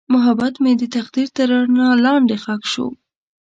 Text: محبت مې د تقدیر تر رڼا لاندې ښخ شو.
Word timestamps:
محبت 0.13 0.53
مې 0.63 0.71
د 0.79 0.83
تقدیر 0.95 1.27
تر 1.35 1.47
رڼا 1.51 1.89
لاندې 2.05 2.35
ښخ 2.43 2.61
شو. 2.71 2.87